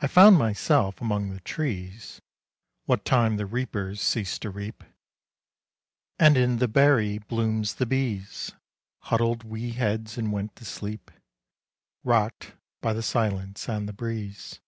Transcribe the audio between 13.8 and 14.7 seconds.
the breeze.